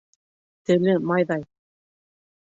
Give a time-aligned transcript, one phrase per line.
[0.69, 1.43] Теле майҙай